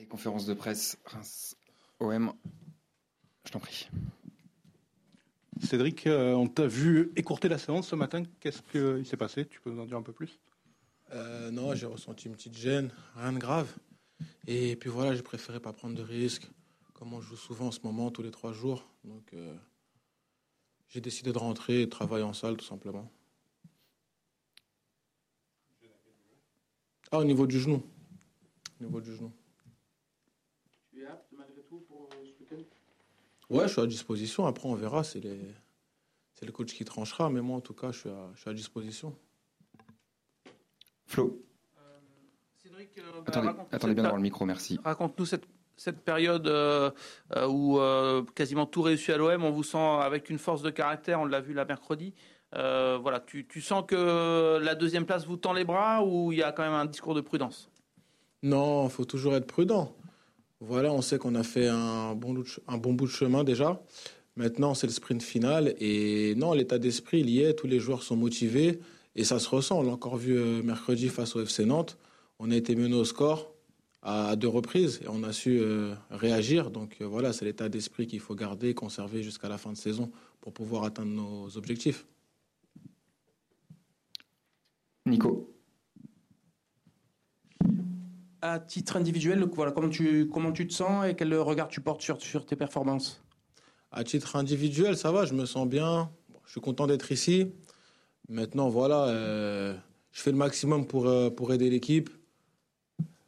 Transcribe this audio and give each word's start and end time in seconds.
Allez, 0.00 0.08
conférence 0.08 0.46
de 0.46 0.54
presse, 0.54 0.96
Reims, 1.04 1.54
OM, 1.98 2.32
je 3.44 3.50
t'en 3.50 3.60
prie. 3.60 3.86
Cédric, 5.62 6.06
euh, 6.06 6.32
on 6.32 6.48
t'a 6.48 6.66
vu 6.66 7.12
écourter 7.16 7.50
la 7.50 7.58
séance 7.58 7.88
ce 7.88 7.96
matin. 7.96 8.22
Qu'est-ce 8.40 8.62
qu'il 8.62 9.04
s'est 9.04 9.18
passé? 9.18 9.44
Tu 9.46 9.60
peux 9.60 9.70
nous 9.70 9.82
en 9.82 9.84
dire 9.84 9.98
un 9.98 10.02
peu 10.02 10.14
plus? 10.14 10.40
Euh, 11.10 11.50
Non, 11.50 11.74
j'ai 11.74 11.84
ressenti 11.84 12.28
une 12.28 12.32
petite 12.32 12.56
gêne, 12.56 12.94
rien 13.14 13.34
de 13.34 13.38
grave. 13.38 13.76
Et 14.46 14.74
puis 14.76 14.88
voilà, 14.88 15.14
j'ai 15.14 15.22
préféré 15.22 15.60
pas 15.60 15.74
prendre 15.74 15.94
de 15.94 16.02
risques, 16.02 16.48
comme 16.94 17.12
on 17.12 17.20
joue 17.20 17.36
souvent 17.36 17.66
en 17.66 17.70
ce 17.70 17.80
moment, 17.82 18.10
tous 18.10 18.22
les 18.22 18.30
trois 18.30 18.54
jours. 18.54 18.88
Donc 19.04 19.34
euh, 19.34 19.54
j'ai 20.88 21.02
décidé 21.02 21.30
de 21.30 21.38
rentrer 21.38 21.82
et 21.82 21.84
de 21.84 21.90
travailler 21.90 22.24
en 22.24 22.32
salle, 22.32 22.56
tout 22.56 22.64
simplement. 22.64 23.12
Ah, 27.12 27.18
au 27.18 27.24
niveau 27.24 27.46
du 27.46 27.60
genou. 27.60 27.82
Au 28.80 28.84
niveau 28.84 29.02
du 29.02 29.14
genou. 29.14 29.30
Tu 30.90 31.02
es 31.02 31.06
apte 31.06 31.32
malgré 31.32 31.62
tout 31.62 31.80
pour 31.80 32.08
ce 32.12 32.18
week-end 32.18 32.39
Ouais, 33.48 33.66
je 33.66 33.72
suis 33.72 33.80
à 33.80 33.86
disposition. 33.86 34.46
Après, 34.46 34.68
on 34.68 34.74
verra. 34.74 35.02
C'est 35.04 35.20
les... 35.20 35.40
c'est 36.34 36.46
le 36.46 36.52
coach 36.52 36.72
qui 36.72 36.84
tranchera. 36.84 37.30
Mais 37.30 37.40
moi, 37.40 37.56
en 37.56 37.60
tout 37.60 37.74
cas, 37.74 37.90
je 37.92 37.98
suis 37.98 38.08
à, 38.08 38.30
je 38.34 38.40
suis 38.40 38.50
à 38.50 38.54
disposition. 38.54 39.16
Flo. 41.06 41.42
Cédric, 42.62 42.90
attendez, 43.26 43.46
raconte-nous 43.48 43.76
attendez 43.76 43.94
bien 43.94 44.04
dans 44.04 44.16
le 44.16 44.22
micro, 44.22 44.44
merci. 44.44 44.78
Raconte-nous 44.84 45.26
cette, 45.26 45.46
cette 45.76 46.00
période 46.02 46.46
euh, 46.46 46.90
euh, 47.34 47.48
où 47.48 47.80
euh, 47.80 48.22
quasiment 48.34 48.66
tout 48.66 48.82
réussit 48.82 49.10
à 49.10 49.16
l'OM. 49.16 49.42
On 49.42 49.50
vous 49.50 49.64
sent 49.64 49.78
avec 49.78 50.30
une 50.30 50.38
force 50.38 50.62
de 50.62 50.70
caractère. 50.70 51.20
On 51.20 51.24
l'a 51.24 51.40
vu 51.40 51.54
là 51.54 51.64
mercredi. 51.64 52.14
Euh, 52.54 52.98
voilà, 53.00 53.20
tu, 53.20 53.46
tu 53.46 53.60
sens 53.60 53.84
que 53.86 54.58
la 54.62 54.74
deuxième 54.74 55.06
place 55.06 55.26
vous 55.26 55.36
tend 55.36 55.52
les 55.52 55.64
bras 55.64 56.04
ou 56.04 56.32
il 56.32 56.38
y 56.38 56.42
a 56.42 56.52
quand 56.52 56.62
même 56.62 56.72
un 56.72 56.84
discours 56.84 57.14
de 57.14 57.20
prudence? 57.20 57.70
Non, 58.42 58.84
il 58.84 58.90
faut 58.90 59.04
toujours 59.04 59.34
être 59.34 59.46
prudent. 59.46 59.94
Voilà, 60.60 60.92
on 60.92 61.00
sait 61.00 61.18
qu'on 61.18 61.34
a 61.34 61.42
fait 61.42 61.68
un 61.68 62.14
bon, 62.14 62.34
bout 62.34 63.06
de 63.06 63.10
chemin 63.10 63.44
déjà. 63.44 63.82
Maintenant, 64.36 64.74
c'est 64.74 64.86
le 64.86 64.92
sprint 64.92 65.22
final. 65.22 65.74
Et 65.78 66.34
non, 66.36 66.52
l'état 66.52 66.78
d'esprit, 66.78 67.20
il 67.20 67.30
y 67.30 67.42
est. 67.42 67.54
Tous 67.54 67.66
les 67.66 67.80
joueurs 67.80 68.02
sont 68.02 68.16
motivés. 68.16 68.78
Et 69.16 69.24
ça 69.24 69.38
se 69.38 69.48
ressent. 69.48 69.78
On 69.80 69.82
l'a 69.82 69.92
encore 69.92 70.16
vu 70.16 70.38
euh, 70.38 70.62
mercredi 70.62 71.08
face 71.08 71.34
au 71.34 71.42
FC 71.42 71.64
Nantes. 71.64 71.98
On 72.38 72.50
a 72.50 72.56
été 72.56 72.76
mené 72.76 72.94
au 72.94 73.04
score 73.04 73.54
à 74.02 74.34
deux 74.36 74.48
reprises 74.48 75.00
et 75.04 75.08
on 75.08 75.22
a 75.24 75.32
su 75.32 75.60
euh, 75.60 75.94
réagir. 76.10 76.70
Donc 76.70 76.96
euh, 77.00 77.06
voilà, 77.06 77.32
c'est 77.32 77.44
l'état 77.44 77.68
d'esprit 77.68 78.06
qu'il 78.06 78.20
faut 78.20 78.34
garder, 78.34 78.74
conserver 78.74 79.22
jusqu'à 79.22 79.48
la 79.48 79.58
fin 79.58 79.72
de 79.72 79.76
saison 79.76 80.10
pour 80.40 80.52
pouvoir 80.52 80.84
atteindre 80.84 81.12
nos 81.12 81.56
objectifs. 81.56 82.06
Nico. 85.06 85.59
À 88.42 88.58
titre 88.58 88.96
individuel, 88.96 89.44
voilà, 89.52 89.72
comment, 89.72 89.88
tu, 89.88 90.28
comment 90.28 90.52
tu 90.52 90.66
te 90.66 90.72
sens 90.72 91.06
et 91.06 91.14
quel 91.14 91.34
regard 91.34 91.68
tu 91.68 91.80
portes 91.80 92.00
sur, 92.00 92.20
sur 92.22 92.46
tes 92.46 92.56
performances? 92.56 93.22
À 93.92 94.04
titre 94.04 94.36
individuel, 94.36 94.96
ça 94.96 95.12
va, 95.12 95.26
je 95.26 95.34
me 95.34 95.44
sens 95.44 95.68
bien. 95.68 96.10
Bon, 96.28 96.38
je 96.46 96.52
suis 96.52 96.60
content 96.60 96.86
d'être 96.86 97.12
ici. 97.12 97.52
Maintenant, 98.28 98.68
voilà, 98.68 99.08
euh, 99.08 99.76
je 100.12 100.22
fais 100.22 100.30
le 100.30 100.36
maximum 100.36 100.86
pour, 100.86 101.06
euh, 101.06 101.28
pour 101.28 101.52
aider 101.52 101.68
l'équipe. 101.68 102.08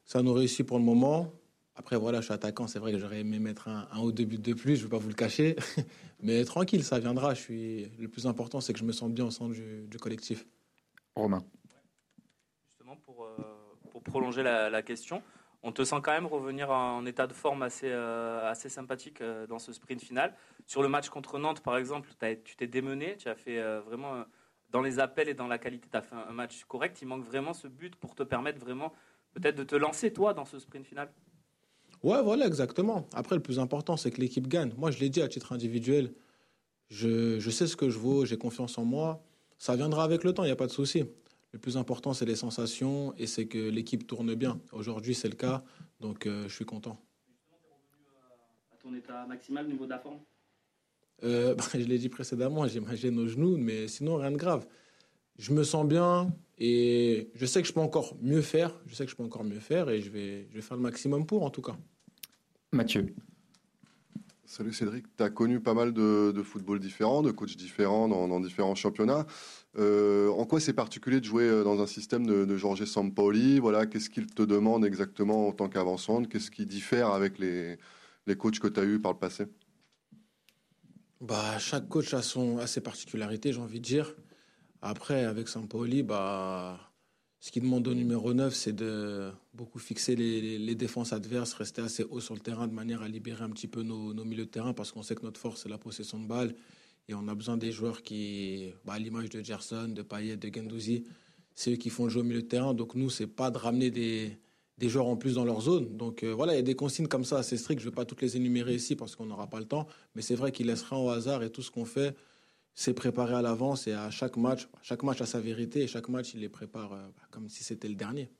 Ça 0.04 0.22
nous 0.22 0.32
réussit 0.32 0.64
pour 0.64 0.78
le 0.78 0.84
moment. 0.84 1.32
Après, 1.74 1.96
voilà, 1.96 2.20
je 2.20 2.26
suis 2.26 2.34
attaquant. 2.34 2.66
C'est 2.66 2.78
vrai 2.78 2.92
que 2.92 2.98
j'aurais 2.98 3.20
aimé 3.20 3.38
mettre 3.38 3.68
un, 3.68 3.88
un 3.92 4.00
ou 4.00 4.12
deux 4.12 4.24
buts 4.24 4.38
de 4.38 4.54
plus, 4.54 4.76
je 4.76 4.82
ne 4.82 4.86
vais 4.86 4.90
pas 4.90 4.98
vous 4.98 5.08
le 5.08 5.14
cacher. 5.14 5.56
Mais 6.22 6.44
tranquille, 6.44 6.84
ça 6.84 6.98
viendra. 7.00 7.34
Je 7.34 7.40
suis... 7.40 7.88
Le 7.98 8.08
plus 8.08 8.26
important, 8.26 8.60
c'est 8.60 8.72
que 8.72 8.78
je 8.78 8.84
me 8.84 8.92
sens 8.92 9.10
bien 9.10 9.26
au 9.26 9.30
sein 9.30 9.48
du, 9.48 9.86
du 9.88 9.98
collectif. 9.98 10.46
Romain. 11.16 11.42
Justement, 12.70 12.96
pour, 12.96 13.24
euh, 13.24 13.51
prolonger 14.02 14.42
la, 14.42 14.82
question, 14.82 15.22
on 15.62 15.72
te 15.72 15.84
sent 15.84 15.96
quand 16.02 16.12
même 16.12 16.26
revenir 16.26 16.70
en 16.70 17.04
état 17.06 17.26
de 17.26 17.32
forme 17.32 17.62
assez, 17.62 17.88
euh, 17.88 18.50
assez 18.50 18.68
sympathique 18.68 19.20
euh, 19.20 19.46
dans 19.46 19.58
ce 19.58 19.72
sprint 19.72 20.00
final. 20.00 20.34
Sur 20.66 20.82
le 20.82 20.88
match 20.88 21.08
contre 21.08 21.38
Nantes, 21.38 21.60
par 21.60 21.76
exemple, 21.76 22.08
tu 22.44 22.56
t'es 22.56 22.66
démené, 22.66 23.16
tu 23.16 23.28
as 23.28 23.34
fait 23.34 23.58
euh, 23.58 23.80
vraiment, 23.80 24.24
dans 24.70 24.82
les 24.82 24.98
appels 24.98 25.28
et 25.28 25.34
dans 25.34 25.46
la 25.46 25.58
qualité, 25.58 25.88
tu 25.90 25.96
as 25.96 26.02
fait 26.02 26.14
un, 26.14 26.26
un 26.28 26.32
match 26.32 26.64
correct. 26.64 26.98
Il 27.02 27.08
manque 27.08 27.24
vraiment 27.24 27.54
ce 27.54 27.68
but 27.68 27.96
pour 27.96 28.14
te 28.14 28.22
permettre 28.22 28.58
vraiment 28.58 28.92
peut-être 29.34 29.56
de 29.56 29.64
te 29.64 29.76
lancer, 29.76 30.12
toi, 30.12 30.34
dans 30.34 30.44
ce 30.44 30.58
sprint 30.58 30.86
final. 30.86 31.10
Ouais, 32.02 32.20
voilà, 32.22 32.46
exactement. 32.46 33.08
Après, 33.14 33.36
le 33.36 33.42
plus 33.42 33.58
important, 33.60 33.96
c'est 33.96 34.10
que 34.10 34.20
l'équipe 34.20 34.48
gagne. 34.48 34.72
Moi, 34.76 34.90
je 34.90 34.98
l'ai 34.98 35.08
dit 35.08 35.22
à 35.22 35.28
titre 35.28 35.52
individuel. 35.52 36.12
Je, 36.88 37.38
je 37.38 37.50
sais 37.50 37.66
ce 37.66 37.76
que 37.76 37.90
je 37.90 37.98
vaux, 37.98 38.24
j'ai 38.24 38.36
confiance 38.36 38.76
en 38.76 38.84
moi. 38.84 39.22
Ça 39.58 39.76
viendra 39.76 40.02
avec 40.02 40.24
le 40.24 40.34
temps, 40.34 40.42
il 40.42 40.46
n'y 40.46 40.52
a 40.52 40.56
pas 40.56 40.66
de 40.66 40.72
souci. 40.72 41.04
Le 41.52 41.58
plus 41.58 41.76
important, 41.76 42.14
c'est 42.14 42.24
les 42.24 42.36
sensations 42.36 43.14
et 43.18 43.26
c'est 43.26 43.46
que 43.46 43.58
l'équipe 43.58 44.06
tourne 44.06 44.34
bien. 44.34 44.58
Aujourd'hui, 44.72 45.14
c'est 45.14 45.28
le 45.28 45.36
cas, 45.36 45.62
donc 46.00 46.26
euh, 46.26 46.48
je 46.48 46.54
suis 46.54 46.64
content. 46.64 46.98
À 48.72 48.76
ton 48.76 48.94
état 48.94 49.26
maximal 49.26 49.66
au 49.66 49.68
niveau 49.68 49.84
de 49.84 49.90
la 49.90 49.98
forme? 49.98 50.18
Euh, 51.24 51.54
bah, 51.56 51.64
je 51.74 51.78
l'ai 51.78 51.98
dit 51.98 52.08
précédemment, 52.08 52.66
j'ai 52.66 52.80
ma 52.80 52.94
gêne 52.94 53.18
aux 53.18 53.28
genoux, 53.28 53.58
mais 53.58 53.86
sinon, 53.86 54.16
rien 54.16 54.30
de 54.30 54.36
grave. 54.36 54.66
Je 55.38 55.52
me 55.52 55.62
sens 55.62 55.86
bien 55.86 56.34
et 56.58 57.30
je 57.34 57.44
sais 57.44 57.60
que 57.60 57.68
je 57.68 57.72
peux 57.72 57.80
encore 57.80 58.16
mieux 58.20 58.42
faire. 58.42 58.74
Je 58.86 58.94
sais 58.94 59.04
que 59.04 59.10
je 59.10 59.16
peux 59.16 59.22
encore 59.22 59.44
mieux 59.44 59.60
faire 59.60 59.90
et 59.90 60.00
je 60.00 60.10
vais, 60.10 60.46
je 60.50 60.54
vais 60.54 60.62
faire 60.62 60.76
le 60.76 60.82
maximum 60.82 61.26
pour, 61.26 61.42
en 61.42 61.50
tout 61.50 61.62
cas. 61.62 61.76
Mathieu. 62.72 63.14
Salut 64.52 64.74
Cédric, 64.74 65.06
tu 65.16 65.22
as 65.22 65.30
connu 65.30 65.60
pas 65.60 65.72
mal 65.72 65.94
de, 65.94 66.42
football 66.44 66.78
différents, 66.78 67.22
de 67.22 67.30
coachs 67.30 67.56
différents 67.56 68.06
dans, 68.06 68.38
différents 68.38 68.74
championnats. 68.74 69.26
Euh, 69.78 70.28
en 70.28 70.44
quoi 70.44 70.60
c'est 70.60 70.74
particulier 70.74 71.20
de 71.20 71.24
jouer 71.24 71.44
euh, 71.44 71.64
dans 71.64 71.80
un 71.80 71.86
système 71.86 72.26
de, 72.26 72.44
de 72.44 72.56
Jorge 72.58 72.84
Sampaoli? 72.84 73.60
Voilà, 73.60 73.86
Qu'est-ce 73.86 74.10
qu'il 74.10 74.26
te 74.26 74.42
demande 74.42 74.84
exactement 74.84 75.48
en 75.48 75.52
tant 75.52 75.70
qu'avancante 75.70 76.28
Qu'est-ce 76.28 76.50
qui 76.50 76.66
diffère 76.66 77.12
avec 77.12 77.38
les, 77.38 77.78
les 78.26 78.36
coachs 78.36 78.58
que 78.58 78.68
tu 78.68 78.78
as 78.78 78.84
eus 78.84 79.00
par 79.00 79.12
le 79.14 79.18
passé? 79.18 79.46
Bah, 81.22 81.58
chaque 81.58 81.88
coach 81.88 82.12
a, 82.12 82.20
son, 82.20 82.58
a 82.58 82.66
ses 82.66 82.82
particularités, 82.82 83.54
j'ai 83.54 83.60
envie 83.60 83.80
de 83.80 83.86
dire. 83.86 84.14
Après, 84.82 85.24
avec 85.24 85.48
Sampaoli, 85.48 86.02
bah, 86.02 86.91
ce 87.42 87.50
qu'il 87.50 87.64
demande 87.64 87.88
au 87.88 87.94
numéro 87.94 88.32
9, 88.32 88.54
c'est 88.54 88.72
de 88.72 89.32
beaucoup 89.52 89.80
fixer 89.80 90.14
les, 90.14 90.74
défenses 90.76 91.12
adverses, 91.12 91.54
rester 91.54 91.82
assez 91.82 92.04
haut 92.04 92.20
sur 92.20 92.34
le 92.34 92.40
terrain 92.40 92.68
de 92.68 92.72
manière 92.72 93.02
à 93.02 93.08
libérer 93.08 93.42
un 93.42 93.50
petit 93.50 93.66
peu 93.66 93.82
nos, 93.82 94.14
milieux 94.24 94.44
de 94.44 94.50
terrain 94.50 94.72
parce 94.72 94.92
qu'on 94.92 95.02
sait 95.02 95.16
que 95.16 95.22
notre 95.22 95.40
force, 95.40 95.64
c'est 95.64 95.68
la 95.68 95.76
possession 95.76 96.20
de 96.20 96.26
balle. 96.26 96.54
Et 97.08 97.14
on 97.14 97.26
a 97.26 97.34
besoin 97.34 97.56
des 97.56 97.72
joueurs 97.72 98.02
qui, 98.02 98.70
bah, 98.84 98.92
à 98.92 99.00
l'image 99.00 99.28
de 99.28 99.42
Gerson, 99.42 99.88
de 99.88 100.02
Payet, 100.02 100.36
de 100.36 100.54
Gendouzi, 100.54 101.02
c'est 101.56 101.72
eux 101.72 101.76
qui 101.76 101.90
font 101.90 102.04
le 102.04 102.10
jeu 102.10 102.20
au 102.20 102.22
milieu 102.22 102.42
de 102.42 102.46
terrain. 102.46 102.74
Donc 102.74 102.94
nous, 102.94 103.10
c'est 103.10 103.26
pas 103.26 103.50
de 103.50 103.58
ramener 103.58 103.90
des, 103.90 104.38
joueurs 104.80 105.08
en 105.08 105.16
plus 105.16 105.34
dans 105.34 105.44
leur 105.44 105.62
zone. 105.62 105.96
Donc 105.96 106.22
euh, 106.22 106.32
voilà, 106.32 106.52
il 106.52 106.56
y 106.56 106.60
a 106.60 106.62
des 106.62 106.76
consignes 106.76 107.08
comme 107.08 107.24
ça 107.24 107.38
assez 107.38 107.56
strictes. 107.56 107.80
Je 107.80 107.86
ne 107.86 107.90
vais 107.90 107.96
pas 107.96 108.04
toutes 108.04 108.22
les 108.22 108.36
énumérer 108.36 108.76
ici 108.76 108.94
parce 108.94 109.16
qu'on 109.16 109.26
n'aura 109.26 109.50
pas 109.50 109.58
le 109.58 109.66
temps. 109.66 109.88
Mais 110.14 110.22
c'est 110.22 110.36
vrai 110.36 110.52
qu'il 110.52 110.68
laissera 110.68 110.96
au 110.96 111.10
hasard 111.10 111.42
et 111.42 111.50
tout 111.50 111.62
ce 111.62 111.72
qu'on 111.72 111.86
fait, 111.86 112.14
c'est 112.74 112.94
préparé 112.94 113.34
à 113.34 113.42
l'avance 113.42 113.86
et 113.86 113.92
à 113.92 114.10
chaque 114.10 114.36
match, 114.36 114.68
chaque 114.82 115.02
match 115.02 115.20
a 115.20 115.26
sa 115.26 115.40
vérité 115.40 115.82
et 115.82 115.86
chaque 115.86 116.08
match, 116.08 116.34
il 116.34 116.40
les 116.40 116.48
prépare 116.48 116.92
euh, 116.92 117.06
bah, 117.16 117.22
comme 117.30 117.48
si 117.48 117.64
c'était 117.64 117.88
le 117.88 117.94
dernier. 117.94 118.30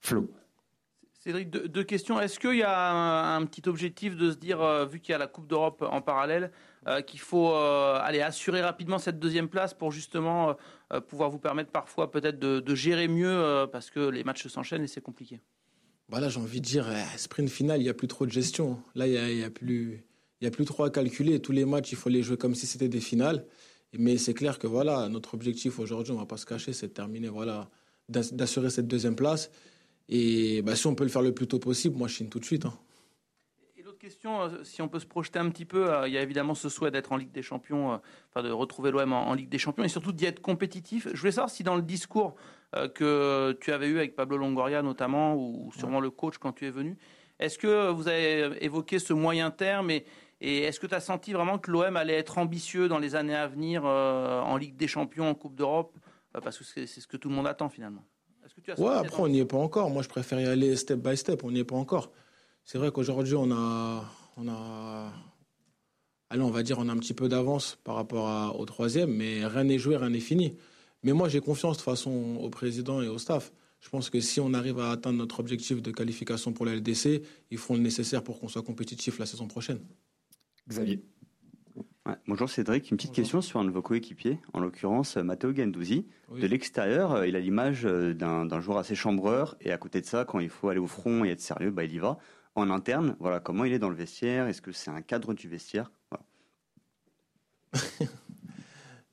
Flo. 0.00 0.30
Cédric, 1.20 1.48
deux, 1.48 1.68
deux 1.68 1.84
questions. 1.84 2.20
Est-ce 2.20 2.38
qu'il 2.38 2.56
y 2.56 2.62
a 2.62 2.90
un, 2.92 3.36
un 3.36 3.46
petit 3.46 3.66
objectif 3.66 4.14
de 4.14 4.30
se 4.30 4.36
dire, 4.36 4.60
euh, 4.60 4.84
vu 4.84 5.00
qu'il 5.00 5.12
y 5.12 5.14
a 5.14 5.18
la 5.18 5.26
Coupe 5.26 5.46
d'Europe 5.46 5.82
en 5.90 6.02
parallèle, 6.02 6.50
euh, 6.86 7.00
qu'il 7.00 7.20
faut 7.20 7.54
euh, 7.54 7.98
aller 8.02 8.20
assurer 8.20 8.60
rapidement 8.60 8.98
cette 8.98 9.18
deuxième 9.18 9.48
place 9.48 9.72
pour 9.72 9.90
justement 9.90 10.54
pouvoir 11.08 11.30
vous 11.30 11.38
permettre 11.38 11.70
parfois 11.70 12.10
peut-être 12.10 12.38
de, 12.38 12.60
de 12.60 12.74
gérer 12.74 13.08
mieux 13.08 13.26
euh, 13.26 13.66
parce 13.66 13.90
que 13.90 14.00
les 14.00 14.22
matchs 14.22 14.46
s'enchaînent 14.46 14.84
et 14.84 14.86
c'est 14.86 15.00
compliqué? 15.00 15.40
Bah 16.10 16.20
là, 16.20 16.28
j'ai 16.28 16.38
envie 16.38 16.60
de 16.60 16.66
dire, 16.66 16.86
eh, 16.88 17.18
sprint 17.18 17.48
final, 17.48 17.80
il 17.80 17.84
n'y 17.84 17.88
a 17.88 17.94
plus 17.94 18.06
trop 18.06 18.26
de 18.26 18.30
gestion. 18.30 18.82
Là, 18.94 19.06
il 19.06 19.12
n'y 19.12 19.18
a, 19.18 19.30
il 19.30 19.38
y 19.38 19.44
a 19.44 19.50
plus, 19.50 20.04
il 20.44 20.46
y 20.46 20.48
a 20.48 20.50
plus 20.50 20.66
trop 20.66 20.84
à 20.84 20.90
calculer. 20.90 21.40
Tous 21.40 21.52
les 21.52 21.64
matchs, 21.64 21.92
il 21.92 21.96
faut 21.96 22.10
les 22.10 22.22
jouer 22.22 22.36
comme 22.36 22.54
si 22.54 22.66
c'était 22.66 22.88
des 22.90 23.00
finales. 23.00 23.46
Mais 23.96 24.18
c'est 24.18 24.34
clair 24.34 24.58
que 24.58 24.66
voilà, 24.66 25.08
notre 25.08 25.32
objectif 25.32 25.78
aujourd'hui, 25.78 26.12
on 26.12 26.16
ne 26.16 26.20
va 26.20 26.26
pas 26.26 26.36
se 26.36 26.44
cacher, 26.44 26.74
c'est 26.74 26.88
de 26.88 26.92
terminer, 26.92 27.28
voilà, 27.28 27.70
d'ass- 28.10 28.34
d'assurer 28.34 28.68
cette 28.68 28.88
deuxième 28.88 29.16
place. 29.16 29.50
Et 30.10 30.60
bah, 30.60 30.76
si 30.76 30.86
on 30.86 30.94
peut 30.94 31.04
le 31.04 31.10
faire 31.10 31.22
le 31.22 31.32
plus 31.32 31.46
tôt 31.46 31.58
possible, 31.58 31.96
moi, 31.96 32.08
je 32.08 32.16
signe 32.16 32.28
tout 32.28 32.40
de 32.40 32.44
suite. 32.44 32.66
hein. 32.66 32.74
Et 33.78 33.82
l'autre 33.82 33.98
question, 33.98 34.42
euh, 34.42 34.64
si 34.64 34.82
on 34.82 34.88
peut 34.88 34.98
se 34.98 35.06
projeter 35.06 35.38
un 35.38 35.48
petit 35.48 35.64
peu, 35.64 35.90
euh, 35.90 36.06
il 36.08 36.12
y 36.12 36.18
a 36.18 36.22
évidemment 36.22 36.54
ce 36.54 36.68
souhait 36.68 36.90
d'être 36.90 37.12
en 37.12 37.16
Ligue 37.16 37.32
des 37.32 37.40
Champions, 37.40 37.92
euh, 37.92 37.96
enfin 38.28 38.46
de 38.46 38.52
retrouver 38.52 38.90
l'OM 38.90 39.14
en, 39.14 39.28
en 39.28 39.32
Ligue 39.32 39.48
des 39.48 39.58
Champions 39.58 39.84
et 39.84 39.88
surtout 39.88 40.12
d'y 40.12 40.26
être 40.26 40.42
compétitif. 40.42 41.08
Je 41.14 41.18
voulais 41.18 41.32
savoir 41.32 41.48
si 41.48 41.62
dans 41.62 41.76
le 41.76 41.82
discours 41.82 42.34
que 42.94 43.56
tu 43.60 43.70
avais 43.70 43.86
eu 43.86 43.98
avec 43.98 44.16
Pablo 44.16 44.36
Longoria 44.36 44.82
notamment, 44.82 45.36
ou 45.36 45.70
sûrement 45.78 46.00
le 46.00 46.10
coach 46.10 46.38
quand 46.38 46.52
tu 46.52 46.66
es 46.66 46.72
venu, 46.72 46.98
est-ce 47.38 47.56
que 47.56 47.90
vous 47.90 48.08
avez 48.08 48.64
évoqué 48.64 48.98
ce 48.98 49.12
moyen 49.12 49.52
terme 49.52 49.92
et, 49.92 50.04
et 50.40 50.62
est-ce 50.62 50.78
que 50.80 50.86
tu 50.86 50.94
as 50.94 51.00
senti 51.00 51.32
vraiment 51.32 51.58
que 51.58 51.70
l'OM 51.70 51.96
allait 51.96 52.14
être 52.14 52.38
ambitieux 52.38 52.88
dans 52.88 52.98
les 52.98 53.14
années 53.14 53.34
à 53.34 53.46
venir 53.46 53.82
euh, 53.84 54.40
en 54.40 54.56
Ligue 54.56 54.76
des 54.76 54.88
Champions, 54.88 55.28
en 55.28 55.34
Coupe 55.34 55.54
d'Europe 55.54 55.96
Euh, 56.36 56.40
Parce 56.40 56.58
que 56.58 56.64
c'est 56.64 56.86
ce 56.86 57.06
que 57.06 57.16
tout 57.16 57.28
le 57.28 57.34
monde 57.34 57.46
attend 57.46 57.68
finalement? 57.68 58.04
Que 58.54 58.60
tu 58.60 58.70
as 58.72 58.78
Ouais, 58.78 58.92
senti 58.94 59.06
après, 59.06 59.22
on 59.22 59.28
n'y 59.28 59.40
est 59.40 59.44
pas 59.46 59.56
encore. 59.56 59.88
Moi, 59.90 60.02
je 60.02 60.08
préfère 60.08 60.38
y 60.40 60.44
aller 60.46 60.76
step 60.76 60.98
by 61.00 61.16
step. 61.16 61.42
On 61.44 61.50
n'y 61.50 61.60
est 61.60 61.64
pas 61.64 61.76
encore. 61.76 62.12
C'est 62.64 62.78
vrai 62.78 62.90
qu'aujourd'hui, 62.92 63.34
on 63.36 63.50
a, 63.50 64.04
on 64.36 64.46
a, 64.48 65.12
allez, 66.30 66.42
on 66.42 66.50
va 66.50 66.62
dire, 66.62 66.78
on 66.78 66.88
a 66.88 66.92
un 66.92 66.96
petit 66.98 67.14
peu 67.14 67.28
d'avance 67.28 67.78
par 67.84 67.94
rapport 67.96 68.28
à- 68.28 68.54
au 68.54 68.64
troisième, 68.64 69.10
mais 69.10 69.44
rien 69.46 69.64
n'est 69.64 69.78
joué, 69.78 69.96
rien 69.96 70.10
n'est 70.10 70.20
fini. 70.20 70.56
Mais 71.02 71.12
moi, 71.12 71.28
j'ai 71.28 71.40
confiance 71.40 71.76
de 71.78 71.82
toute 71.82 71.90
façon 71.90 72.36
au 72.40 72.48
président 72.50 73.00
et 73.02 73.08
au 73.08 73.18
staff. 73.18 73.52
Je 73.80 73.88
pense 73.90 74.08
que 74.08 74.20
si 74.20 74.40
on 74.40 74.54
arrive 74.54 74.78
à 74.78 74.90
atteindre 74.92 75.18
notre 75.18 75.40
objectif 75.40 75.82
de 75.82 75.90
qualification 75.90 76.52
pour 76.52 76.64
la 76.64 76.72
LDC, 76.74 77.22
ils 77.50 77.58
feront 77.58 77.74
le 77.74 77.80
nécessaire 77.80 78.22
pour 78.24 78.40
qu'on 78.40 78.48
soit 78.48 78.62
compétitif 78.62 79.18
la 79.18 79.26
saison 79.26 79.46
prochaine. 79.46 79.80
Xavier. 80.68 81.02
Ouais, 82.06 82.14
bonjour 82.26 82.50
Cédric, 82.50 82.90
une 82.90 82.96
petite 82.96 83.10
Bonjour. 83.10 83.22
question 83.22 83.40
sur 83.40 83.60
un 83.60 83.64
de 83.64 83.70
vos 83.70 83.80
coéquipiers, 83.80 84.38
en 84.52 84.60
l'occurrence 84.60 85.16
euh, 85.16 85.22
Matteo 85.22 85.54
Gendouzi. 85.54 86.06
Oui. 86.30 86.40
De 86.40 86.46
l'extérieur, 86.46 87.12
euh, 87.12 87.26
il 87.26 87.34
a 87.34 87.40
l'image 87.40 87.86
euh, 87.86 88.12
d'un 88.12 88.60
joueur 88.60 88.78
assez 88.78 88.94
chambreur, 88.94 89.56
et 89.60 89.72
à 89.72 89.78
côté 89.78 90.00
de 90.02 90.06
ça, 90.06 90.24
quand 90.24 90.38
il 90.38 90.50
faut 90.50 90.68
aller 90.68 90.80
au 90.80 90.86
front 90.86 91.24
et 91.24 91.30
être 91.30 91.40
sérieux, 91.40 91.70
bah, 91.70 91.84
il 91.84 91.92
y 91.92 91.98
va. 91.98 92.18
En 92.56 92.70
interne, 92.70 93.16
voilà, 93.20 93.40
comment 93.40 93.64
il 93.64 93.72
est 93.72 93.78
dans 93.78 93.88
le 93.88 93.96
vestiaire? 93.96 94.46
Est-ce 94.46 94.60
que 94.62 94.70
c'est 94.70 94.90
un 94.90 95.00
cadre 95.02 95.32
du 95.34 95.48
vestiaire? 95.48 95.90
Voilà. 96.10 96.24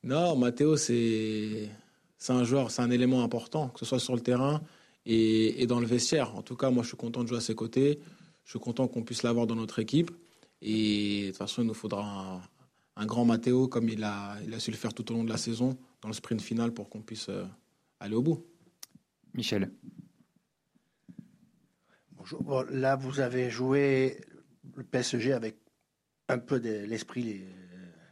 Non, 0.04 0.36
Matteo, 0.36 0.78
c'est 0.78 1.70
c'est 2.18 2.34
un 2.34 2.44
joueur, 2.44 2.72
c'est 2.72 2.82
un 2.82 2.90
élément 2.90 3.24
important, 3.24 3.70
que 3.70 3.80
ce 3.80 3.86
soit 3.86 4.00
sur 4.00 4.16
le 4.16 4.22
terrain 4.22 4.62
et, 5.06 5.62
et 5.62 5.68
dans 5.68 5.80
le 5.80 5.86
vestiaire. 5.86 6.36
En 6.36 6.42
tout 6.42 6.56
cas, 6.56 6.72
moi, 6.72 6.82
je 6.82 6.88
suis 6.88 6.98
content 6.98 7.22
de 7.22 7.28
jouer 7.28 7.38
à 7.38 7.42
ses 7.42 7.54
côtés. 7.54 8.00
Je 8.44 8.50
suis 8.50 8.60
content 8.60 8.88
qu'on 8.88 9.04
puisse 9.04 9.22
l'avoir 9.22 9.46
dans 9.46 9.56
notre 9.56 9.78
équipe. 9.78 10.10
Et 10.62 11.22
de 11.24 11.28
toute 11.28 11.38
façon, 11.38 11.62
il 11.64 11.68
nous 11.68 11.74
faudra 11.74 12.36
un, 12.36 12.42
un 12.96 13.06
grand 13.06 13.26
Matteo, 13.26 13.68
comme 13.68 13.90
il 13.90 14.04
a, 14.04 14.36
il 14.46 14.54
a 14.54 14.60
su 14.60 14.72
le 14.72 14.78
faire 14.78 14.94
tout 14.94 15.10
au 15.12 15.16
long 15.16 15.24
de 15.24 15.30
la 15.30 15.38
saison, 15.38 15.78
dans 16.02 16.10
le 16.10 16.14
sprint 16.14 16.42
final, 16.42 16.72
pour 16.72 16.90
qu'on 16.90 17.02
puisse 17.02 17.30
euh, 17.30 17.46
aller 18.00 18.16
au 18.16 18.22
bout. 18.22 18.46
Michel. 19.34 19.72
Bonjour. 22.12 22.44
Bon, 22.44 22.66
là, 22.70 22.96
vous 22.96 23.20
avez 23.20 23.50
joué 23.50 24.22
le 24.76 24.84
PSG 24.84 25.34
avec 25.34 25.58
un 26.28 26.38
peu 26.38 26.60
de 26.60 26.86
l'esprit 26.86 27.44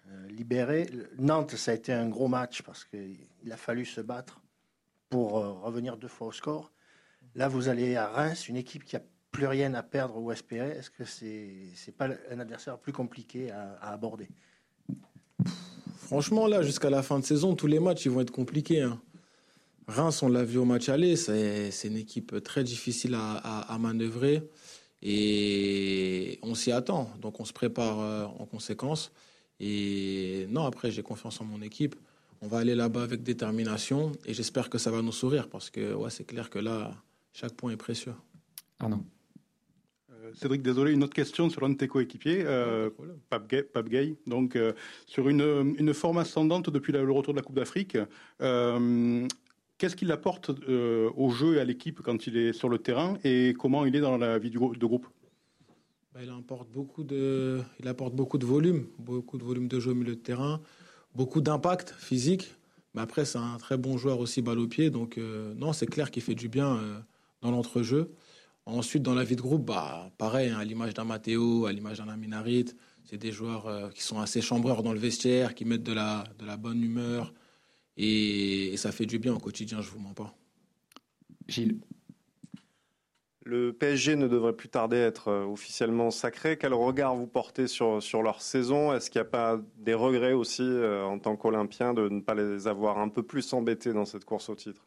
euh, 0.10 0.28
libéré. 0.30 0.90
Nantes, 1.18 1.56
ça 1.56 1.72
a 1.72 1.74
été 1.74 1.94
un 1.94 2.08
gros 2.08 2.28
match 2.28 2.62
parce 2.62 2.86
qu'il 2.86 3.52
a 3.52 3.58
fallu 3.58 3.86
se 3.86 4.02
battre 4.02 4.42
pour 5.10 5.38
euh, 5.38 5.52
revenir 5.52 5.98
deux 5.98 6.08
fois 6.08 6.28
au 6.28 6.32
score. 6.32 6.72
Là, 7.36 7.48
vous 7.48 7.68
allez 7.68 7.96
à 7.96 8.08
Reims, 8.08 8.48
une 8.48 8.58
équipe 8.58 8.84
qui 8.84 8.96
a 8.96 9.02
plus 9.32 9.46
rien 9.48 9.74
à 9.74 9.84
perdre 9.84 10.18
ou 10.18 10.32
espérer. 10.32 10.70
Est-ce 10.72 10.90
que 10.90 11.06
c'est 11.06 11.54
c'est 11.76 11.96
pas 11.96 12.08
un 12.32 12.40
adversaire 12.40 12.78
plus 12.78 12.94
compliqué 12.94 13.52
à, 13.52 13.78
à 13.82 13.94
aborder? 13.94 14.28
Franchement, 15.98 16.48
là, 16.48 16.64
jusqu'à 16.64 16.90
la 16.90 17.04
fin 17.04 17.20
de 17.20 17.26
saison, 17.26 17.56
tous 17.56 17.68
les 17.68 17.80
matchs, 17.80 18.06
ils 18.06 18.12
vont 18.12 18.22
être 18.22 18.32
compliqués. 18.32 18.82
hein. 18.82 19.00
Reims, 19.88 20.22
on 20.24 20.30
l'a 20.30 20.44
vu 20.44 20.58
au 20.58 20.66
match 20.66 20.90
aller, 20.90 21.16
c'est 21.16 21.72
une 21.88 21.98
équipe 21.98 22.44
très 22.44 22.64
difficile 22.64 23.16
à, 23.16 23.34
à- 23.38 23.74
à 23.74 23.78
manœuvrer 23.78 24.44
et 25.02 26.40
on 26.44 26.54
s'y 26.56 26.72
attend. 26.72 27.12
Donc, 27.22 27.40
on 27.40 27.46
se 27.46 27.54
prépare 27.54 28.00
euh, 28.00 28.26
en 28.26 28.46
conséquence. 28.46 29.12
Et 29.60 30.46
non, 30.50 30.66
après, 30.66 30.92
j'ai 30.92 31.04
confiance 31.04 31.42
en 31.42 31.46
mon 31.46 31.62
équipe. 31.62 31.96
On 32.42 32.48
va 32.48 32.60
aller 32.60 32.76
là-bas 32.76 33.04
avec 33.04 33.24
détermination 33.24 34.12
et 34.26 34.34
j'espère 34.34 34.70
que 34.70 34.78
ça 34.78 34.92
va 34.92 35.02
nous 35.02 35.12
sourire 35.12 35.50
parce 35.50 35.70
que 35.70 35.94
ouais, 35.94 36.10
c'est 36.10 36.24
clair 36.24 36.50
que 36.50 36.60
là, 36.60 36.92
chaque 37.34 37.54
point 37.54 37.72
est 37.72 37.78
précieux. 37.78 38.14
Arnaud. 38.80 38.98
Euh, 38.98 39.19
Cédric, 40.34 40.62
désolé, 40.62 40.92
une 40.94 41.04
autre 41.04 41.14
question 41.14 41.50
sur 41.50 41.62
l'un 41.62 41.70
de 41.70 41.76
tes 41.76 41.88
coéquipiers, 41.88 42.44
euh. 42.46 42.90
Pape 43.30 43.90
Gay. 43.90 44.16
Donc, 44.28 44.56
euh, 44.56 44.74
sur 45.06 45.30
une, 45.30 45.76
une 45.78 45.94
forme 45.94 46.18
ascendante 46.18 46.70
depuis 46.70 46.94
le 46.94 47.12
retour 47.12 47.34
de 47.34 47.40
la 47.40 47.44
Coupe 47.44 47.56
d'Afrique, 47.56 47.98
euh, 48.42 49.28
qu'est-ce 49.78 49.96
qu'il 49.96 50.12
apporte 50.12 50.52
euh, 50.68 51.10
au 51.16 51.32
jeu 51.32 51.56
et 51.56 51.60
à 51.60 51.64
l'équipe 51.64 52.02
quand 52.02 52.28
il 52.28 52.38
est 52.38 52.54
sur 52.54 52.70
le 52.70 52.78
terrain 52.78 53.18
et 53.24 53.54
comment 53.58 53.86
il 53.86 53.96
est 53.96 54.02
dans 54.02 54.18
la 54.18 54.38
vie 54.38 54.50
du 54.50 54.58
de 54.58 54.86
groupe? 54.86 55.08
Bah, 56.14 56.20
il 56.24 56.30
apporte 56.30 56.70
beaucoup 56.70 57.04
de, 57.04 57.62
il 57.80 57.88
apporte 57.88 58.14
beaucoup 58.14 58.38
de 58.38 58.46
volume, 58.46 58.88
beaucoup 58.98 59.38
de 59.38 59.44
volume 59.44 59.68
de 59.68 59.80
jeu 59.80 59.92
au 59.92 59.96
milieu 59.96 60.16
de 60.16 60.22
terrain, 60.22 60.60
beaucoup 61.16 61.42
d'impact 61.42 61.96
physique. 61.98 62.56
Mais 62.96 63.02
après, 63.02 63.24
c'est 63.26 63.38
un 63.38 63.58
très 63.58 63.78
bon 63.78 63.98
joueur 63.98 64.20
aussi 64.20 64.42
balle 64.42 64.60
au 64.60 64.68
pied, 64.68 64.90
donc 64.90 65.18
euh, 65.18 65.54
non, 65.56 65.74
c'est 65.74 65.86
clair 65.86 66.10
qu'il 66.10 66.24
fait 66.24 66.36
du 66.36 66.50
bien 66.50 66.76
euh, 66.76 67.00
dans 67.42 67.52
l'entrejeu. 67.52 68.12
Ensuite, 68.66 69.04
dans 69.04 69.16
la 69.16 69.24
vie 69.24 69.36
de 69.36 69.42
groupe, 69.42 69.66
bah, 69.66 70.12
pareil, 70.18 70.50
hein, 70.50 70.60
à 70.60 70.64
l'image 70.64 70.94
d'un 70.94 71.04
Matteo, 71.04 71.66
à 71.66 71.72
l'image 71.72 71.98
d'un 71.98 72.10
Aminarit, 72.10 72.66
c'est 73.06 73.18
des 73.18 73.32
joueurs 73.32 73.68
euh, 73.68 73.90
qui 73.90 74.04
sont 74.04 74.20
assez 74.20 74.42
chambreurs 74.42 74.84
dans 74.84 74.94
le 74.94 75.00
vestiaire, 75.00 75.56
qui 75.56 75.66
mettent 75.66 75.84
de 75.84 75.94
la, 75.94 76.24
de 76.38 76.46
la 76.46 76.58
bonne 76.58 76.84
humeur, 76.84 77.34
et, 77.98 78.74
et 78.74 78.78
ça 78.78 78.92
fait 78.92 79.06
du 79.08 79.18
bien 79.20 79.34
au 79.34 79.40
quotidien, 79.40 79.82
je 79.82 79.90
vous 79.90 80.00
mens 80.00 80.14
pas. 80.14 80.36
Gilles. 81.48 81.80
Le 83.50 83.74
PSG 83.74 84.16
ne 84.16 84.28
devrait 84.28 84.54
plus 84.54 84.70
tarder 84.70 84.98
à 84.98 85.08
être 85.08 85.30
euh, 85.30 85.44
officiellement 85.46 86.12
sacré. 86.12 86.58
Quel 86.58 86.74
regard 86.74 87.16
vous 87.16 87.26
portez 87.26 87.66
sur, 87.66 88.04
sur 88.04 88.22
leur 88.22 88.44
saison? 88.44 88.94
Est-ce 88.94 89.10
qu'il 89.10 89.20
n'y 89.20 89.28
a 89.28 89.32
pas 89.32 89.60
des 89.78 89.96
regrets 89.96 90.34
aussi 90.34 90.62
euh, 90.62 91.04
en 91.04 91.18
tant 91.18 91.36
qu'Olympien 91.36 91.96
de 91.96 92.10
ne 92.10 92.20
pas 92.20 92.36
les 92.36 92.68
avoir 92.68 93.00
un 93.00 93.10
peu 93.10 93.24
plus 93.24 93.52
embêtés 93.54 93.92
dans 93.92 94.06
cette 94.06 94.24
course 94.24 94.50
au 94.50 94.56
titre? 94.56 94.86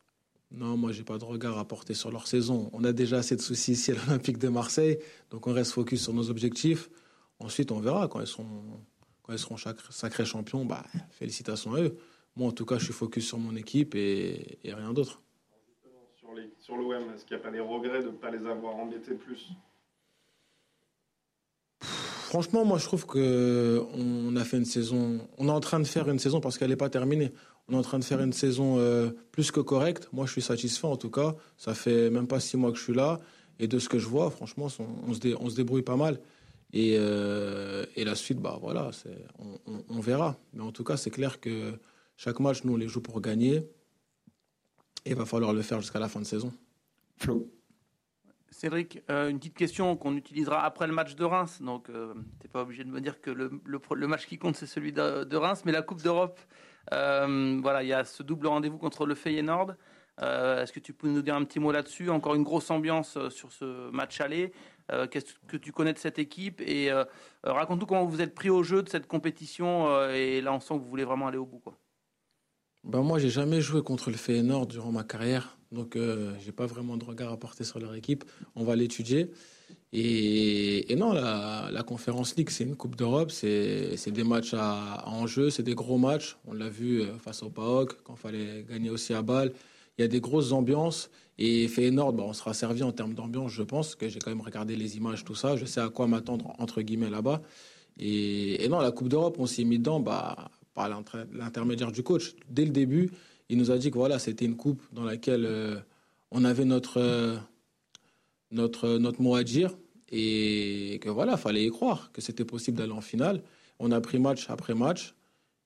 Non, 0.54 0.76
moi, 0.76 0.92
j'ai 0.92 1.02
pas 1.02 1.16
de 1.16 1.24
regard 1.24 1.58
à 1.58 1.64
porter 1.66 1.94
sur 1.94 2.10
leur 2.10 2.26
saison. 2.26 2.68
On 2.74 2.84
a 2.84 2.92
déjà 2.92 3.18
assez 3.18 3.36
de 3.36 3.40
soucis 3.40 3.72
ici 3.72 3.92
à 3.92 3.94
l'Olympique 3.94 4.36
de 4.36 4.48
Marseille, 4.48 4.98
donc 5.30 5.46
on 5.46 5.52
reste 5.52 5.72
focus 5.72 6.02
sur 6.02 6.12
nos 6.12 6.28
objectifs. 6.28 6.90
Ensuite, 7.38 7.72
on 7.72 7.80
verra 7.80 8.06
quand 8.08 8.20
ils 8.20 8.26
seront, 8.26 9.58
sacrés 9.90 10.26
champions. 10.26 10.66
Bah, 10.66 10.84
félicitations 11.10 11.74
à 11.74 11.80
eux. 11.80 11.96
Moi, 12.36 12.48
en 12.48 12.52
tout 12.52 12.66
cas, 12.66 12.78
je 12.78 12.84
suis 12.84 12.92
focus 12.92 13.26
sur 13.26 13.38
mon 13.38 13.56
équipe 13.56 13.94
et, 13.94 14.58
rien 14.64 14.92
d'autre. 14.92 15.22
Sur 16.58 16.76
l'OM, 16.76 17.12
est-ce 17.14 17.24
qu'il 17.24 17.36
n'y 17.36 17.42
a 17.42 17.44
pas 17.44 17.50
des 17.50 17.60
regrets 17.60 18.02
de 18.02 18.08
ne 18.08 18.12
pas 18.12 18.30
les 18.30 18.46
avoir 18.46 18.76
embêtés 18.76 19.14
plus? 19.14 19.48
Franchement, 22.32 22.64
moi, 22.64 22.78
je 22.78 22.84
trouve 22.84 23.04
que 23.04 23.84
on 23.92 24.34
a 24.36 24.44
fait 24.46 24.56
une 24.56 24.64
saison. 24.64 25.20
On 25.36 25.48
est 25.48 25.50
en 25.50 25.60
train 25.60 25.80
de 25.80 25.86
faire 25.86 26.08
une 26.08 26.18
saison 26.18 26.40
parce 26.40 26.56
qu'elle 26.56 26.70
n'est 26.70 26.76
pas 26.76 26.88
terminée. 26.88 27.30
On 27.68 27.74
est 27.74 27.76
en 27.76 27.82
train 27.82 27.98
de 27.98 28.04
faire 28.04 28.22
une 28.22 28.32
saison 28.32 28.78
euh, 28.78 29.10
plus 29.32 29.50
que 29.50 29.60
correcte. 29.60 30.08
Moi, 30.14 30.24
je 30.24 30.32
suis 30.32 30.40
satisfait 30.40 30.86
en 30.86 30.96
tout 30.96 31.10
cas. 31.10 31.34
Ça 31.58 31.74
fait 31.74 32.08
même 32.08 32.26
pas 32.26 32.40
six 32.40 32.56
mois 32.56 32.72
que 32.72 32.78
je 32.78 32.84
suis 32.84 32.94
là. 32.94 33.20
Et 33.58 33.68
de 33.68 33.78
ce 33.78 33.86
que 33.86 33.98
je 33.98 34.06
vois, 34.08 34.30
franchement, 34.30 34.68
on, 35.06 35.12
se, 35.12 35.54
débrouille 35.54 35.82
pas 35.82 35.96
mal. 35.96 36.20
Et, 36.72 36.96
euh, 36.98 37.84
la 37.98 38.14
suite, 38.14 38.38
bah 38.38 38.58
voilà, 38.62 38.92
on 39.90 40.00
verra. 40.00 40.38
Mais 40.54 40.62
en 40.62 40.72
tout 40.72 40.84
cas, 40.84 40.96
c'est 40.96 41.10
clair 41.10 41.38
que 41.38 41.74
chaque 42.16 42.40
match, 42.40 42.64
nous, 42.64 42.72
on 42.72 42.78
les 42.78 42.88
joue 42.88 43.02
pour 43.02 43.20
gagner. 43.20 43.56
Et 45.04 45.10
il 45.10 45.16
va 45.16 45.26
falloir 45.26 45.52
le 45.52 45.60
faire 45.60 45.82
jusqu'à 45.82 45.98
la 45.98 46.08
fin 46.08 46.20
de 46.20 46.26
saison. 46.26 46.50
Flo? 47.18 47.46
Cédric, 48.52 49.02
euh, 49.10 49.28
une 49.28 49.38
petite 49.38 49.56
question 49.56 49.96
qu'on 49.96 50.16
utilisera 50.16 50.64
après 50.64 50.86
le 50.86 50.92
match 50.92 51.14
de 51.16 51.24
Reims. 51.24 51.60
Donc, 51.60 51.86
tu 51.86 51.92
n'es 51.92 52.48
pas 52.52 52.62
obligé 52.62 52.84
de 52.84 52.90
me 52.90 53.00
dire 53.00 53.20
que 53.20 53.30
le, 53.30 54.06
match 54.06 54.26
qui 54.26 54.38
compte, 54.38 54.56
c'est 54.56 54.66
celui 54.66 54.92
de, 54.92 55.36
Reims. 55.36 55.62
Mais 55.64 55.72
la 55.72 55.82
Coupe 55.82 56.02
d'Europe, 56.02 56.38
euh, 56.92 57.58
voilà, 57.62 57.82
il 57.82 57.88
y 57.88 57.92
a 57.92 58.04
ce 58.04 58.22
double 58.22 58.46
rendez-vous 58.46 58.78
contre 58.78 59.06
le 59.06 59.14
Feyenoord. 59.14 59.74
Euh, 60.20 60.62
Est-ce 60.62 60.72
que 60.72 60.80
tu 60.80 60.92
peux 60.92 61.08
nous 61.08 61.22
dire 61.22 61.34
un 61.34 61.44
petit 61.44 61.58
mot 61.58 61.72
là-dessus? 61.72 62.10
Encore 62.10 62.34
une 62.34 62.42
grosse 62.42 62.70
ambiance 62.70 63.16
euh, 63.16 63.30
sur 63.30 63.50
ce 63.52 63.90
match 63.90 64.20
aller. 64.20 64.52
Euh, 64.90 65.06
Qu'est-ce 65.06 65.34
que 65.48 65.56
tu 65.56 65.72
connais 65.72 65.92
de 65.92 65.98
cette 65.98 66.18
équipe? 66.18 66.60
Et 66.60 66.90
euh, 66.90 67.04
euh, 67.46 67.52
raconte-nous 67.52 67.86
comment 67.86 68.04
vous 68.04 68.20
êtes 68.20 68.34
pris 68.34 68.50
au 68.50 68.62
jeu 68.62 68.82
de 68.82 68.88
cette 68.88 69.06
compétition. 69.06 69.88
euh, 69.88 70.12
et 70.12 70.40
là, 70.40 70.52
on 70.52 70.60
sent 70.60 70.74
que 70.74 70.80
vous 70.80 70.88
voulez 70.88 71.04
vraiment 71.04 71.28
aller 71.28 71.38
au 71.38 71.46
bout. 71.46 71.62
Ben 72.84 73.00
moi, 73.02 73.18
j'ai 73.18 73.30
jamais 73.30 73.60
joué 73.60 73.82
contre 73.82 74.10
le 74.10 74.16
Feyenoord 74.16 74.66
durant 74.66 74.90
ma 74.90 75.04
carrière, 75.04 75.56
donc 75.70 75.94
euh, 75.94 76.34
j'ai 76.44 76.50
pas 76.50 76.66
vraiment 76.66 76.96
de 76.96 77.04
regard 77.04 77.32
à 77.32 77.36
porter 77.36 77.62
sur 77.62 77.78
leur 77.78 77.94
équipe. 77.94 78.24
On 78.56 78.64
va 78.64 78.74
l'étudier. 78.74 79.30
Et, 79.92 80.94
non, 80.96 81.12
la, 81.12 81.82
Conférence 81.86 82.34
League, 82.36 82.50
c'est 82.50 82.64
une 82.64 82.76
Coupe 82.76 82.96
d'Europe, 82.96 83.30
c'est 83.30 84.10
des 84.10 84.24
matchs 84.24 84.54
à, 84.54 84.94
à 84.94 85.10
enjeu, 85.10 85.50
c'est 85.50 85.62
des 85.62 85.74
gros 85.74 85.98
matchs. 85.98 86.36
On 86.46 86.54
l'a 86.54 86.68
vu 86.68 87.02
euh, 87.02 87.18
face 87.18 87.42
au 87.42 87.50
PAOK, 87.50 88.02
quand 88.02 88.14
il 88.14 88.20
fallait 88.20 88.66
gagner 88.68 88.90
aussi 88.90 89.14
à 89.14 89.22
Bâle. 89.22 89.52
Il 89.98 90.02
y 90.02 90.04
a 90.04 90.08
des 90.08 90.20
grosses 90.20 90.52
ambiances. 90.52 91.10
Et 91.38 91.68
Feyenoord, 91.68 92.14
ben, 92.14 92.24
on 92.24 92.32
sera 92.32 92.54
servi 92.54 92.82
en 92.82 92.92
termes 92.92 93.14
d'ambiance, 93.14 93.52
je 93.52 93.62
pense, 93.62 93.94
que 93.94 94.08
j'ai 94.08 94.18
quand 94.18 94.30
même 94.30 94.40
regardé 94.40 94.76
les 94.76 94.96
images, 94.96 95.24
tout 95.24 95.34
ça. 95.34 95.56
Je 95.56 95.66
sais 95.66 95.80
à 95.80 95.88
quoi 95.88 96.06
m'attendre, 96.06 96.54
entre 96.58 96.82
guillemets, 96.82 97.10
là-bas. 97.10 97.42
Et, 97.98 98.66
non, 98.68 98.80
la 98.80 98.90
Coupe 98.90 99.08
d'Europe, 99.08 99.36
on 99.38 99.46
s'y 99.46 99.62
est 99.62 99.64
mis 99.64 99.78
dedans 99.78 100.00
bah, 100.00 100.50
par 100.74 100.88
l'inter- 100.88 101.24
l'intermédiaire 101.32 101.92
du 101.92 102.02
coach. 102.02 102.34
Dès 102.48 102.64
le 102.64 102.70
début, 102.70 103.10
il 103.48 103.58
nous 103.58 103.70
a 103.70 103.78
dit 103.78 103.90
que 103.90 103.98
voilà, 103.98 104.18
c'était 104.18 104.44
une 104.44 104.56
coupe 104.56 104.82
dans 104.92 105.04
laquelle 105.04 105.44
euh, 105.44 105.78
on 106.30 106.44
avait 106.44 106.64
notre, 106.64 106.98
euh, 106.98 107.36
notre, 108.50 108.98
notre 108.98 109.20
mot 109.20 109.34
à 109.34 109.44
dire 109.44 109.76
et 110.10 110.98
que 111.02 111.08
voilà, 111.08 111.36
fallait 111.36 111.64
y 111.64 111.70
croire, 111.70 112.10
que 112.12 112.20
c'était 112.20 112.44
possible 112.44 112.76
d'aller 112.78 112.92
en 112.92 113.00
finale. 113.00 113.42
On 113.78 113.90
a 113.92 114.00
pris 114.00 114.18
match 114.18 114.48
après 114.50 114.74
match 114.74 115.14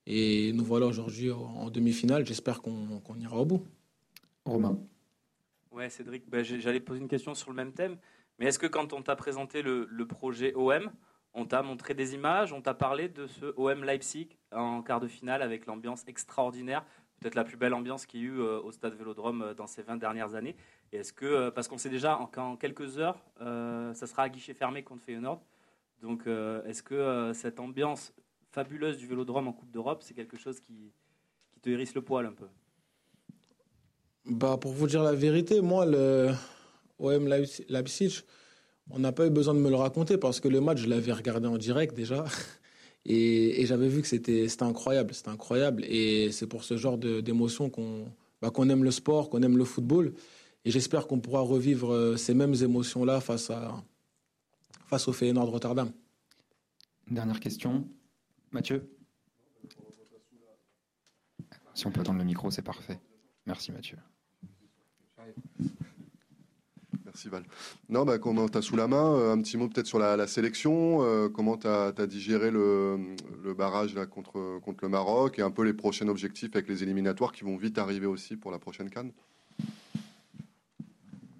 et 0.05 0.51
nous 0.53 0.63
voilà 0.63 0.85
aujourd'hui 0.87 1.31
en 1.31 1.69
demi-finale. 1.69 2.25
J'espère 2.25 2.61
qu'on 2.61 2.99
qu'on 3.01 3.19
ira 3.19 3.37
au 3.37 3.45
bout. 3.45 3.63
Romain. 4.45 4.79
Ouais, 5.71 5.89
Cédric, 5.89 6.29
bah, 6.29 6.43
j'allais 6.43 6.79
poser 6.79 7.01
une 7.01 7.09
question 7.09 7.35
sur 7.35 7.49
le 7.51 7.55
même 7.55 7.73
thème. 7.73 7.97
Mais 8.39 8.45
est-ce 8.47 8.57
que 8.59 8.67
quand 8.67 8.93
on 8.93 9.01
t'a 9.01 9.15
présenté 9.15 9.61
le, 9.61 9.87
le 9.91 10.07
projet 10.07 10.53
OM, 10.55 10.89
on 11.37 11.45
t'a 11.45 11.61
montré 11.61 11.93
des 11.93 12.15
images, 12.15 12.51
on 12.51 12.61
t'a 12.61 12.73
parlé 12.73 13.09
de 13.09 13.27
ce 13.27 13.53
OM 13.57 13.83
Leipzig 13.83 14.27
en 14.51 14.81
quart 14.81 14.99
de 14.99 15.07
finale 15.07 15.43
avec 15.43 15.67
l'ambiance 15.67 16.03
extraordinaire, 16.07 16.83
peut-être 17.19 17.35
la 17.35 17.43
plus 17.43 17.57
belle 17.57 17.75
ambiance 17.75 18.05
qu'il 18.07 18.21
y 18.21 18.23
a 18.23 18.25
eu 18.27 18.39
euh, 18.39 18.59
au 18.59 18.71
stade 18.71 18.95
Vélodrome 18.95 19.41
euh, 19.43 19.53
dans 19.53 19.67
ces 19.67 19.83
20 19.83 19.97
dernières 19.97 20.33
années. 20.33 20.55
Et 20.91 20.97
est-ce 20.97 21.13
que, 21.13 21.25
euh, 21.25 21.51
parce 21.51 21.67
qu'on 21.67 21.77
sait 21.77 21.89
déjà 21.89 22.17
en- 22.17 22.25
qu'en 22.25 22.55
quelques 22.57 22.97
heures, 22.97 23.19
ça 23.39 24.07
sera 24.07 24.23
à 24.23 24.29
guichet 24.29 24.55
fermé 24.55 24.81
contre 24.83 25.03
Feyenoord, 25.03 25.41
donc 26.01 26.27
est-ce 26.27 26.83
que 26.83 27.31
cette 27.33 27.59
ambiance 27.59 28.13
fabuleuse 28.51 28.97
du 28.97 29.07
Vélodrome 29.07 29.47
en 29.47 29.53
Coupe 29.53 29.71
d'Europe, 29.71 30.01
c'est 30.03 30.13
quelque 30.13 30.37
chose 30.37 30.59
qui, 30.59 30.91
qui 31.51 31.59
te 31.59 31.69
hérisse 31.69 31.93
le 31.95 32.01
poil 32.01 32.25
un 32.25 32.33
peu? 32.33 32.47
Bah, 34.25 34.57
pour 34.59 34.73
vous 34.73 34.87
dire 34.87 35.03
la 35.03 35.13
vérité, 35.13 35.61
moi, 35.61 35.85
le 35.85 36.31
OM 36.99 37.27
Leipzig, 37.27 38.23
on 38.89 38.99
n'a 38.99 39.11
pas 39.11 39.27
eu 39.27 39.29
besoin 39.29 39.53
de 39.53 39.59
me 39.59 39.69
le 39.69 39.75
raconter 39.75 40.17
parce 40.17 40.39
que 40.39 40.47
le 40.47 40.61
match, 40.61 40.79
je 40.79 40.87
l'avais 40.87 41.11
regardé 41.11 41.47
en 41.47 41.57
direct 41.57 41.95
déjà. 41.95 42.25
Et, 43.05 43.65
j'avais 43.65 43.87
vu 43.87 44.01
que 44.01 44.07
c'était 44.07 44.47
incroyable. 44.59 45.13
C'était 45.13 45.29
incroyable. 45.29 45.83
Et 45.85 46.31
c'est 46.31 46.47
pour 46.47 46.63
ce 46.63 46.75
genre 46.75 46.97
d'émotion 46.97 47.69
qu'on 47.69 48.05
bah, 48.41 48.51
aime 48.57 48.83
le 48.83 48.91
sport, 48.91 49.29
qu'on 49.29 49.41
aime 49.41 49.57
le 49.57 49.65
football. 49.65 50.13
Et 50.65 50.71
j'espère 50.71 51.07
qu'on 51.07 51.19
pourra 51.19 51.41
revivre 51.41 51.93
euh, 51.93 52.17
ces 52.17 52.33
mêmes 52.33 52.55
émotions-là 52.55 53.21
face, 53.21 53.51
face 54.87 55.07
au 55.07 55.13
Feyenoord 55.13 55.45
de 55.45 55.51
Rotterdam. 55.51 55.91
Dernière 57.09 57.39
question. 57.39 57.87
Mathieu? 58.51 58.89
Si 61.73 61.85
on 61.85 61.91
peut 61.91 62.01
attendre 62.01 62.19
le 62.19 62.25
micro, 62.25 62.51
c'est 62.51 62.63
parfait. 62.63 62.99
Merci 63.45 63.71
Mathieu. 63.71 63.97
Non, 67.89 68.05
bah, 68.05 68.17
comment 68.17 68.47
tu 68.47 68.57
as 68.57 68.61
sous 68.61 68.75
la 68.75 68.87
main 68.87 69.15
euh, 69.15 69.33
Un 69.33 69.41
petit 69.41 69.57
mot 69.57 69.67
peut-être 69.67 69.87
sur 69.87 69.99
la, 69.99 70.27
sélection. 70.27 70.99
Euh, 71.01 71.29
comment 71.29 71.57
tu 71.57 71.67
as, 71.67 71.91
digéré 72.07 72.51
le, 72.51 72.97
barrage 73.57 73.93
là, 73.95 74.05
contre, 74.05 74.59
contre 74.63 74.83
le 74.83 74.89
Maroc 74.89 75.39
et 75.39 75.41
un 75.41 75.51
peu 75.51 75.63
les 75.63 75.73
prochains 75.73 76.07
objectifs 76.07 76.51
avec 76.53 76.67
les 76.67 76.83
éliminatoires 76.83 77.31
qui 77.31 77.43
vont 77.43 77.57
vite 77.57 77.77
arriver 77.77 78.05
aussi 78.05 78.35
pour 78.35 78.51
la 78.51 78.59
prochaine 78.59 78.89
Cannes? 78.89 79.11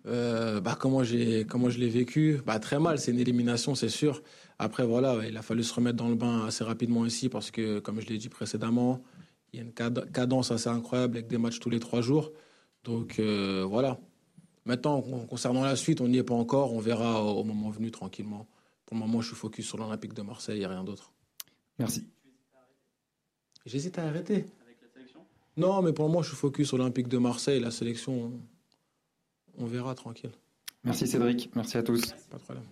Euh, 0.05 0.61
bah, 0.61 0.77
comment, 0.79 1.01
comment 1.49 1.69
je 1.69 1.79
l'ai 1.79 1.89
vécu? 1.89 2.39
Bah, 2.45 2.59
Très 2.59 2.79
mal, 2.79 2.97
c'est 2.97 3.11
une 3.11 3.19
élimination, 3.19 3.75
c'est 3.75 3.89
sûr. 3.89 4.23
Après, 4.59 4.85
voilà, 4.85 5.19
il 5.27 5.37
a 5.37 5.41
fallu 5.41 5.63
se 5.63 5.73
remettre 5.73 5.97
dans 5.97 6.09
le 6.09 6.15
bain 6.15 6.45
assez 6.45 6.63
rapidement 6.63 7.05
ici 7.05 7.29
parce 7.29 7.51
que, 7.51 7.79
comme 7.79 7.99
je 7.99 8.07
l'ai 8.07 8.17
dit 8.17 8.29
précédemment, 8.29 9.03
il 9.53 9.59
y 9.59 9.61
a 9.61 9.65
une 9.65 9.73
cadence 9.73 10.51
assez 10.51 10.69
incroyable 10.69 11.17
avec 11.17 11.27
des 11.27 11.37
matchs 11.37 11.59
tous 11.59 11.69
les 11.69 11.79
trois 11.79 12.01
jours. 12.01 12.31
Donc 12.83 13.19
voilà. 13.19 13.99
Maintenant, 14.67 15.01
concernant 15.01 15.63
la 15.63 15.77
suite, 15.77 16.01
on 16.01 16.09
n'y 16.09 16.17
est 16.17 16.23
pas 16.23 16.33
encore. 16.33 16.73
On 16.73 16.79
verra 16.79 17.23
au 17.23 17.45
moment 17.45 17.69
venu 17.69 17.89
tranquillement. 17.89 18.47
Pour 18.85 18.97
le 18.97 19.01
moment, 19.01 19.21
je 19.21 19.27
suis 19.27 19.35
focus 19.35 19.65
sur 19.65 19.77
l'Olympique 19.77 20.13
de 20.13 20.21
Marseille 20.21 20.61
et 20.61 20.67
rien 20.67 20.83
d'autre. 20.83 21.13
Merci. 21.79 22.05
J'hésite 23.65 23.97
à 23.97 24.03
arrêter. 24.07 24.45
Avec 24.61 24.81
la 24.81 24.89
sélection? 24.93 25.21
Non, 25.55 25.81
mais 25.81 25.93
pour 25.93 26.03
le 26.05 26.11
moment, 26.11 26.21
je 26.21 26.27
suis 26.27 26.37
focus 26.37 26.67
sur 26.67 26.77
l'Olympique 26.77 27.07
de 27.07 27.17
Marseille. 27.17 27.61
La 27.61 27.71
sélection, 27.71 28.33
on 29.57 29.65
verra 29.65 29.95
tranquille. 29.95 30.31
Merci 30.83 31.07
Cédric. 31.07 31.49
Merci 31.55 31.77
à 31.77 31.83
tous. 31.83 32.13
Pas 32.29 32.37
de 32.37 32.43
problème. 32.43 32.65